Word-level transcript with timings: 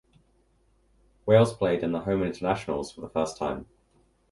Wales 1.27 1.53
played 1.53 1.83
in 1.83 1.91
the 1.91 1.99
Home 1.99 2.23
Internationals 2.23 2.91
for 2.91 3.01
the 3.01 3.09
first 3.09 3.37
time. 3.37 3.67